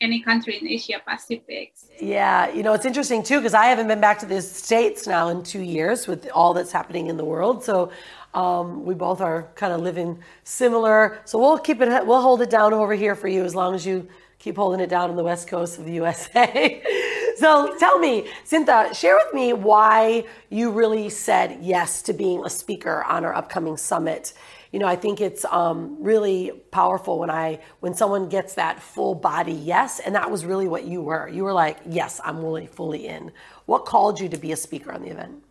[0.00, 1.74] any country in Asia Pacific.
[2.00, 5.28] Yeah, you know it's interesting too because I haven't been back to the states now
[5.28, 7.64] in two years with all that's happening in the world.
[7.64, 7.90] So
[8.34, 12.06] Um, we both are kind of living similar, so we'll keep it.
[12.06, 14.06] We'll hold it down over here for you as long as you
[14.38, 16.82] keep holding it down on the west coast of the USA.
[17.38, 22.50] so tell me, Cintha, share with me why you really said yes to being a
[22.50, 24.32] speaker on our upcoming summit.
[24.72, 29.14] You know, I think it's um, really powerful when I when someone gets that full
[29.14, 31.28] body yes, and that was really what you were.
[31.28, 33.32] You were like, yes, I'm really fully in.
[33.66, 35.42] What called you to be a speaker on the event?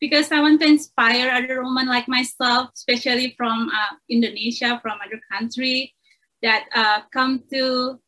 [0.00, 5.20] Because I want to inspire other women like myself, especially from uh, Indonesia, from other
[5.32, 5.94] country,
[6.42, 7.98] that uh, come to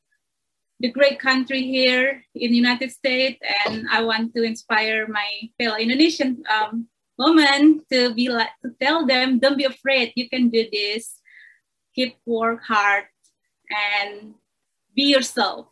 [0.80, 5.76] the great country here in the United States, and I want to inspire my fellow
[5.76, 6.86] Indonesian um,
[7.18, 11.20] women to be like to tell them, don't be afraid, you can do this.
[11.94, 13.04] Keep work hard
[13.70, 14.34] and
[14.94, 15.66] be yourself.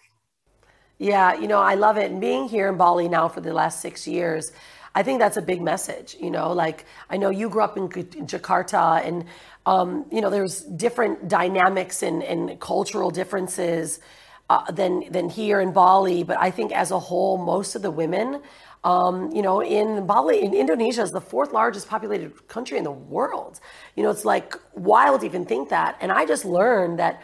[0.99, 2.11] Yeah, you know, I love it.
[2.11, 4.51] And being here in Bali now for the last six years,
[4.95, 6.16] I think that's a big message.
[6.19, 9.25] You know, like I know you grew up in, Jakarta, and
[9.66, 14.01] um, you know, there's different dynamics and, and cultural differences
[14.49, 16.23] uh, than than here in Bali.
[16.23, 18.43] But I think as a whole, most of the women,
[18.85, 22.93] um, you know, in Bali, in Indonesia is the fourth largest populated country in the
[22.93, 23.61] world.
[23.97, 25.97] You know, it's like wild to even think that.
[26.01, 27.21] And I just learned that,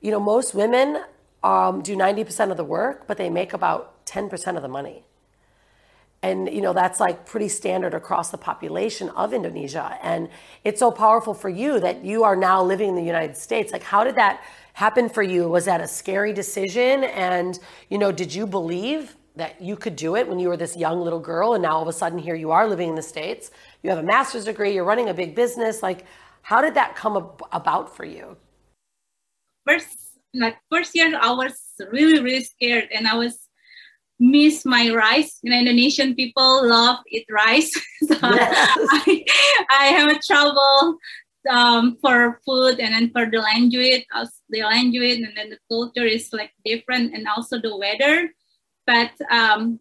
[0.00, 1.04] you know, most women
[1.44, 5.04] um, do 90% of the work, but they make about 10% of the money.
[6.24, 9.98] And, you know, that's like pretty standard across the population of Indonesia.
[10.02, 10.30] And
[10.64, 13.72] it's so powerful for you that you are now living in the United States.
[13.72, 15.48] Like, how did that happen for you?
[15.50, 17.04] Was that a scary decision?
[17.04, 17.58] And,
[17.90, 21.00] you know, did you believe that you could do it when you were this young
[21.02, 23.50] little girl and now all of a sudden here you are living in the states
[23.82, 26.04] you have a master's degree you're running a big business like
[26.42, 28.36] how did that come ab- about for you
[29.66, 29.88] first
[30.34, 31.56] like first year i was
[31.90, 33.43] really really scared and i was
[34.18, 35.38] miss my rice.
[35.42, 37.72] You know indonesian people love eat rice.
[38.04, 38.78] So yes.
[39.08, 39.24] I,
[39.70, 40.98] I have a trouble
[41.48, 44.04] um, for food and then for the language
[44.50, 48.30] the language and then the culture is like different and also the weather.
[48.86, 49.80] But um,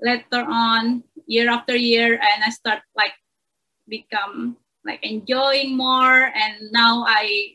[0.00, 3.14] later on year after year and i start like
[3.86, 6.32] become like enjoying more.
[6.34, 7.54] And now i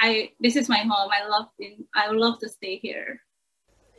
[0.00, 1.10] i this is my home.
[1.12, 3.20] I love in i love to stay here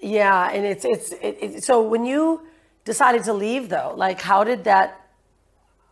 [0.03, 2.41] yeah and it's it's it, it, so when you
[2.85, 5.03] decided to leave though like how did that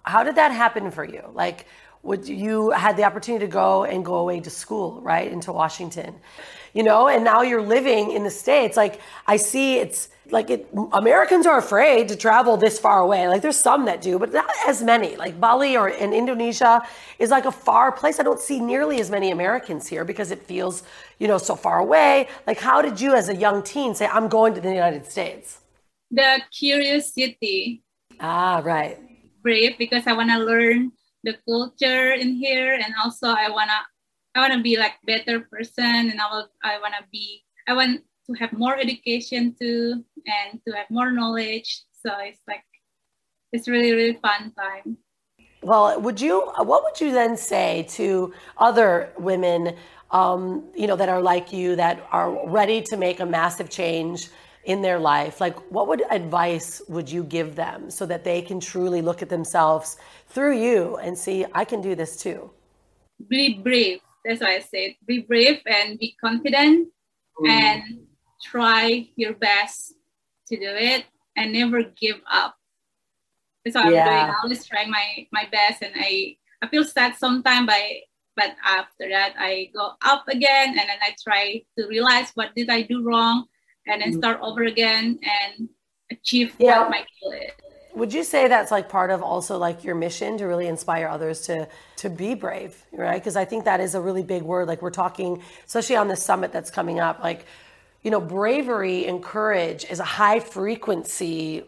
[0.04, 1.24] how did that happen for you?
[1.34, 1.65] Like
[2.04, 6.16] would you had the opportunity to go and go away to school right into washington
[6.74, 10.68] you know and now you're living in the states like i see it's like it,
[10.94, 13.28] Americans are afraid to travel this far away.
[13.28, 15.16] Like there's some that do, but not as many.
[15.16, 16.82] Like Bali or in Indonesia
[17.20, 18.20] is like a far place.
[18.20, 20.84] I don't see nearly as many Americans here because it feels,
[21.20, 22.28] you know, so far away.
[22.48, 25.60] Like how did you as a young teen say I'm going to the United States?
[26.10, 27.84] The curiosity.
[28.20, 28.98] Ah, right.
[29.42, 30.92] Brave because I want to learn
[31.24, 33.80] the culture in here and also I want to
[34.34, 37.74] I want to be like better person and I will I want to be I
[37.74, 41.84] want to have more education too and to have more knowledge.
[42.04, 42.64] So it's like
[43.52, 44.98] it's really really fun time.
[45.62, 49.76] Well, would you what would you then say to other women
[50.12, 54.30] um, you know that are like you that are ready to make a massive change
[54.65, 58.60] in their life like what would advice would you give them so that they can
[58.60, 59.97] truly look at themselves
[60.28, 62.50] through you and see i can do this too
[63.28, 66.88] be brave that's why i said be brave and be confident
[67.41, 67.50] mm.
[67.50, 68.02] and
[68.43, 69.93] try your best
[70.47, 72.56] to do it and never give up.
[73.63, 74.04] That's what yeah.
[74.04, 74.36] I'm doing.
[74.36, 77.82] I always try my my best, and I I feel sad sometimes, but
[78.36, 82.69] but after that I go up again, and then I try to realize what did
[82.69, 83.45] I do wrong,
[83.88, 84.20] and then mm-hmm.
[84.20, 85.70] start over again and
[86.12, 86.80] achieve yeah.
[86.80, 87.52] what my goal is.
[87.94, 91.41] Would you say that's like part of also like your mission to really inspire others
[91.48, 91.67] to
[91.98, 93.20] to be brave, right?
[93.20, 94.70] Because I think that is a really big word.
[94.70, 97.46] Like we're talking, especially on this summit that's coming up, like
[98.02, 101.63] you know, bravery and courage is a high frequency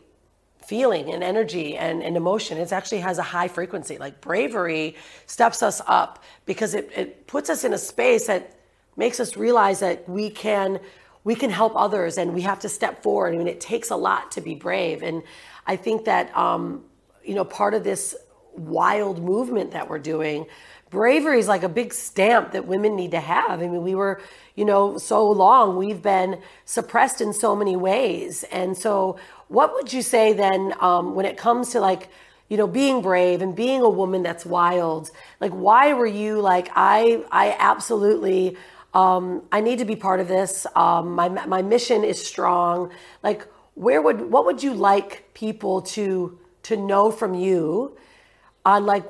[0.65, 2.57] feeling and energy and, and emotion.
[2.57, 3.97] It actually has a high frequency.
[3.97, 4.95] Like bravery
[5.25, 8.55] steps us up because it, it puts us in a space that
[8.95, 10.79] makes us realize that we can
[11.23, 13.33] we can help others and we have to step forward.
[13.33, 15.03] I mean, it takes a lot to be brave.
[15.03, 15.23] And
[15.65, 16.83] I think that um,
[17.23, 18.15] you know, part of this
[18.55, 20.45] wild movement that we're doing
[20.93, 23.61] bravery is like a big stamp that women need to have.
[23.61, 24.21] I mean, we were,
[24.55, 28.43] you know, so long we've been suppressed in so many ways.
[28.51, 32.09] And so, what would you say then um, when it comes to like,
[32.47, 35.09] you know, being brave and being a woman that's wild?
[35.41, 38.55] Like, why were you like, I, I absolutely,
[38.93, 40.67] um, I need to be part of this.
[40.75, 42.91] Um, my my mission is strong.
[43.23, 47.97] Like, where would what would you like people to to know from you
[48.65, 49.05] on like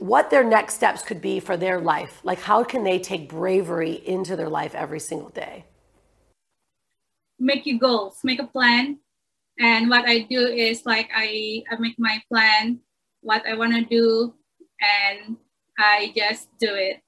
[0.00, 2.20] what their next steps could be for their life.
[2.24, 5.66] Like, how can they take bravery into their life every single day?
[7.38, 8.98] Make your goals, make a plan.
[9.58, 12.80] And what I do is like I, I make my plan,
[13.20, 14.34] what I want to do,
[14.80, 15.36] and
[15.78, 17.02] I just do it.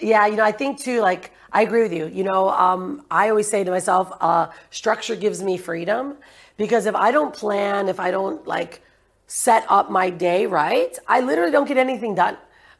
[0.00, 2.06] Yeah, you know, I think too, like, I agree with you.
[2.06, 6.16] You know, um, I always say to myself, uh, structure gives me freedom
[6.56, 8.82] because if I don't plan, if I don't like
[9.26, 12.36] set up my day right, I literally don't get anything done.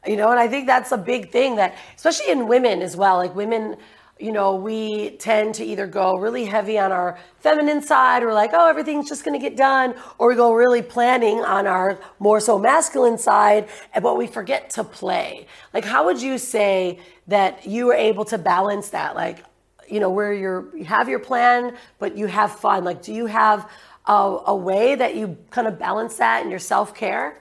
[0.06, 3.16] You know, and I think that's a big thing that, especially in women as well,
[3.16, 3.76] like women,
[4.20, 8.50] you know, we tend to either go really heavy on our feminine side, or like,
[8.52, 12.40] oh, everything's just going to get done, or we go really planning on our more
[12.40, 13.68] so masculine side,
[14.02, 15.46] but we forget to play.
[15.72, 16.98] Like, how would you say
[17.28, 19.14] that you were able to balance that?
[19.14, 19.44] Like,
[19.88, 22.84] you know, where you're, you have your plan, but you have fun.
[22.84, 23.68] Like, do you have
[24.06, 27.40] a, a way that you kind of balance that in your self care?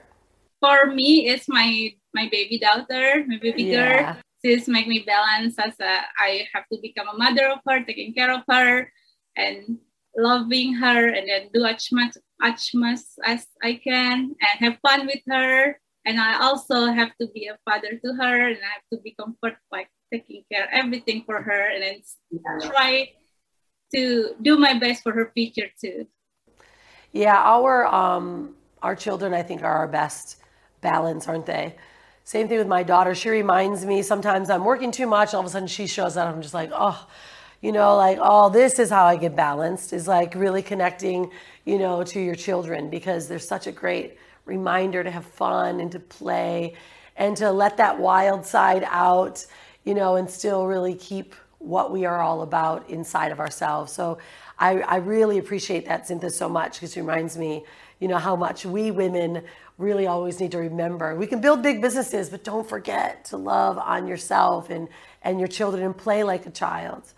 [0.60, 4.02] For me, it's my my baby daughter, my baby Yeah.
[4.04, 4.20] girl.
[4.42, 8.14] This make me balance as a, I have to become a mother of her, taking
[8.14, 8.90] care of her,
[9.36, 9.78] and
[10.16, 15.06] loving her, and then do as much as much as I can, and have fun
[15.06, 15.78] with her.
[16.06, 19.14] And I also have to be a father to her, and I have to be
[19.18, 22.02] comfort, like taking care everything for her, and then
[22.62, 23.10] try
[23.94, 26.06] to do my best for her future too.
[27.12, 30.36] Yeah, our um, our children, I think, are our best
[30.80, 31.76] balance, aren't they?
[32.30, 33.12] Same thing with my daughter.
[33.12, 35.34] She reminds me sometimes I'm working too much.
[35.34, 36.32] All of a sudden, she shows up.
[36.32, 37.08] I'm just like, oh,
[37.60, 39.92] you know, like, oh, this is how I get balanced.
[39.92, 41.32] Is like really connecting,
[41.64, 45.90] you know, to your children because they're such a great reminder to have fun and
[45.90, 46.74] to play
[47.16, 49.44] and to let that wild side out,
[49.82, 53.92] you know, and still really keep what we are all about inside of ourselves.
[53.92, 54.18] So
[54.56, 57.64] I, I really appreciate that, Cintha, so much because it reminds me,
[57.98, 59.42] you know, how much we women
[59.80, 61.16] really always need to remember.
[61.16, 64.88] We can build big businesses, but don't forget to love on yourself and,
[65.22, 67.12] and your children and play like a child.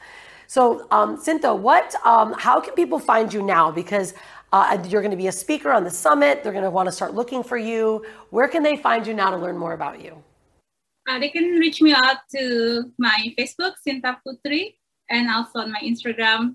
[0.46, 1.16] So, um,
[1.62, 3.70] what, um, how can people find you now?
[3.70, 4.14] Because
[4.52, 6.42] uh, you're going to be a speaker on the summit.
[6.42, 8.04] They're going to want to start looking for you.
[8.30, 10.22] Where can they find you now to learn more about you?
[11.08, 14.76] Uh, they can reach me out to my Facebook, Cintha Putri,
[15.10, 16.54] and also on my Instagram,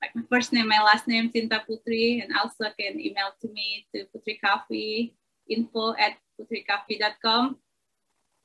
[0.00, 3.86] like my first name, my last name, Cintha Putri, and also can email to me
[3.94, 5.14] to Putri Coffee,
[5.48, 7.56] info at putricoffee.com.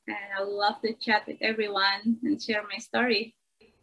[0.06, 3.34] And I would love to chat with everyone and share my story.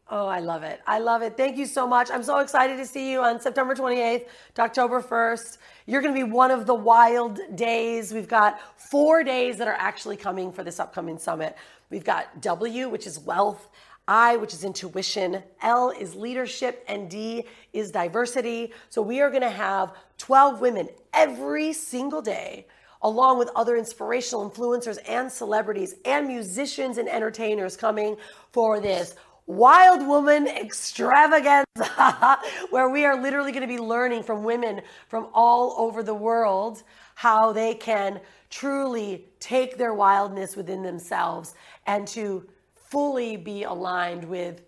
[0.09, 0.79] Oh, I love it.
[0.87, 1.35] I love it.
[1.35, 2.09] Thank you so much.
[2.09, 5.57] I'm so excited to see you on September 28th to October 1st.
[5.85, 8.13] You're going to be one of the wild days.
[8.13, 11.57] We've got four days that are actually coming for this upcoming summit.
[11.89, 13.69] We've got W, which is wealth,
[14.07, 17.43] I, which is intuition, L is leadership, and D
[17.73, 18.71] is diversity.
[18.87, 22.67] So we are going to have 12 women every single day
[23.01, 28.15] along with other inspirational influencers and celebrities and musicians and entertainers coming
[28.51, 29.15] for this
[29.47, 31.65] Wild Woman extravaganza,
[32.69, 36.83] where we are literally going to be learning from women from all over the world
[37.15, 38.19] how they can
[38.49, 42.45] truly take their wildness within themselves and to
[42.75, 44.61] fully be aligned with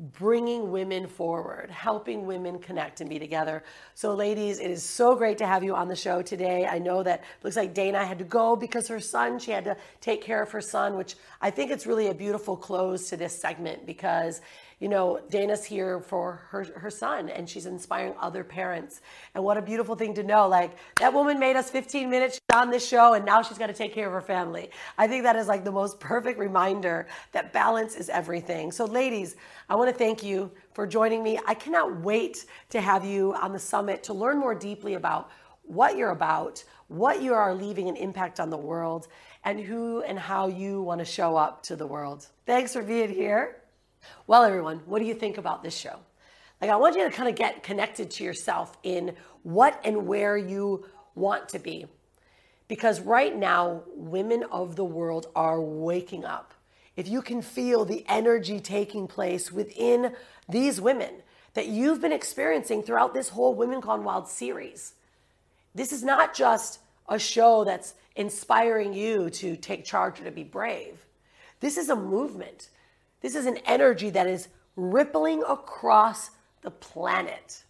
[0.00, 3.62] bringing women forward, helping women connect and be together.
[3.94, 6.66] So, ladies, it is so great to have you on the show today.
[6.66, 9.76] I know that looks like Dana had to go because her son, she had to
[10.00, 13.38] take care of her son, which I think it's really a beautiful close to this
[13.38, 14.40] segment because
[14.80, 19.02] you know, Dana's here for her, her son and she's inspiring other parents.
[19.34, 20.48] And what a beautiful thing to know.
[20.48, 23.74] Like, that woman made us 15 minutes on this show and now she's got to
[23.74, 24.70] take care of her family.
[24.96, 28.72] I think that is like the most perfect reminder that balance is everything.
[28.72, 29.36] So, ladies,
[29.68, 31.38] I want to thank you for joining me.
[31.46, 35.30] I cannot wait to have you on the summit to learn more deeply about
[35.64, 39.08] what you're about, what you are leaving an impact on the world,
[39.44, 42.26] and who and how you want to show up to the world.
[42.46, 43.59] Thanks for being here.
[44.30, 45.96] Well, everyone, what do you think about this show?
[46.60, 50.36] Like, I want you to kind of get connected to yourself in what and where
[50.36, 50.86] you
[51.16, 51.86] want to be.
[52.68, 56.54] Because right now, women of the world are waking up.
[56.94, 60.14] If you can feel the energy taking place within
[60.48, 61.10] these women
[61.54, 64.94] that you've been experiencing throughout this whole Women Gone Wild series,
[65.74, 66.78] this is not just
[67.08, 71.04] a show that's inspiring you to take charge or to be brave.
[71.58, 72.68] This is a movement
[73.20, 76.30] this is an energy that is rippling across
[76.62, 77.64] the planet.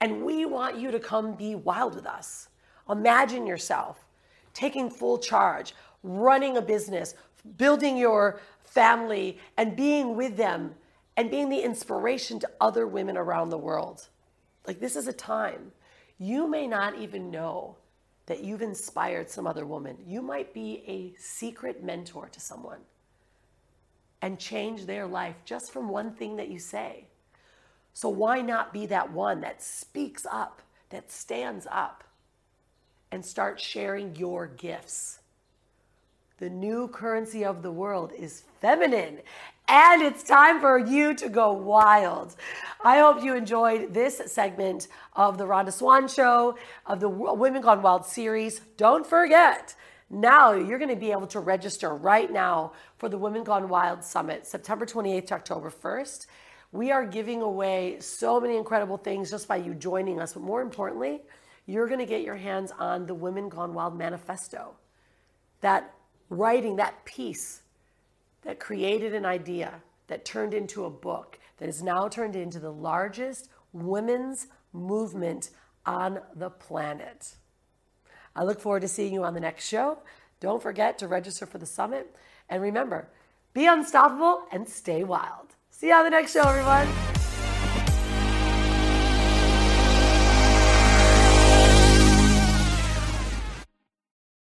[0.00, 2.48] And we want you to come be wild with us.
[2.88, 4.04] Imagine yourself
[4.52, 7.14] taking full charge, running a business,
[7.56, 10.74] building your family, and being with them
[11.16, 14.08] and being the inspiration to other women around the world.
[14.66, 15.72] Like, this is a time
[16.18, 17.76] you may not even know
[18.26, 19.96] that you've inspired some other woman.
[20.06, 22.78] You might be a secret mentor to someone
[24.22, 27.04] and change their life just from one thing that you say.
[27.92, 32.04] So, why not be that one that speaks up, that stands up,
[33.10, 35.18] and start sharing your gifts?
[36.38, 39.18] The new currency of the world is feminine,
[39.68, 42.34] and it's time for you to go wild.
[42.82, 46.56] I hope you enjoyed this segment of the Rhonda Swan Show,
[46.86, 48.60] of the Women Gone Wild series.
[48.76, 49.74] Don't forget,
[50.12, 54.04] now you're going to be able to register right now for the Women Gone Wild
[54.04, 56.26] Summit, September 28th to October 1st.
[56.70, 60.60] We are giving away so many incredible things just by you joining us, but more
[60.60, 61.22] importantly,
[61.64, 64.74] you're going to get your hands on the Women Gone Wild Manifesto.
[65.62, 65.94] That
[66.28, 67.62] writing, that piece
[68.42, 72.72] that created an idea that turned into a book that is now turned into the
[72.72, 75.50] largest women's movement
[75.86, 77.36] on the planet.
[78.34, 79.98] I look forward to seeing you on the next show.
[80.40, 82.16] Don't forget to register for the summit.
[82.48, 83.08] And remember,
[83.54, 85.54] be unstoppable and stay wild.
[85.70, 87.11] See you on the next show, everyone.